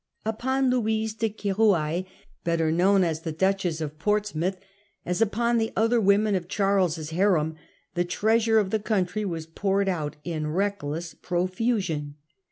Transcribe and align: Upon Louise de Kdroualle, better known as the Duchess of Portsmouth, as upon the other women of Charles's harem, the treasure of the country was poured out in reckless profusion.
Upon 0.25 0.71
Louise 0.71 1.13
de 1.13 1.29
Kdroualle, 1.29 2.07
better 2.43 2.71
known 2.71 3.03
as 3.03 3.21
the 3.21 3.31
Duchess 3.31 3.81
of 3.81 3.99
Portsmouth, 3.99 4.57
as 5.05 5.21
upon 5.21 5.59
the 5.59 5.71
other 5.75 6.01
women 6.01 6.33
of 6.33 6.47
Charles's 6.47 7.11
harem, 7.11 7.55
the 7.93 8.03
treasure 8.03 8.57
of 8.57 8.71
the 8.71 8.79
country 8.79 9.23
was 9.23 9.45
poured 9.45 9.87
out 9.87 10.15
in 10.23 10.47
reckless 10.47 11.13
profusion. 11.13 12.15